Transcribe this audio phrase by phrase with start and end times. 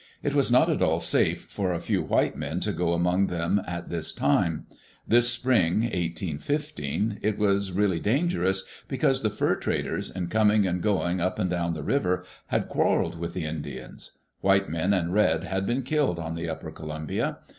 [0.23, 3.61] It was not at all safe for a few white men to go among them
[3.67, 4.65] at this time.
[5.07, 10.81] This spring, 1815, it was really dan gerous because the fur traders, in coming and
[10.81, 14.17] going up and down the river, had quarreled with the Indians.
[14.39, 17.37] White men and red had been killed on the upper Columbia.